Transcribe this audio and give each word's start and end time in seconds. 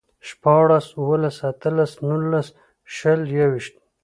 شپاړس، 0.27 0.85
اووهلس، 0.97 1.37
اتهلس، 1.49 1.91
نولس، 2.07 2.47
شل، 2.95 3.19
يوويشت 3.37 3.75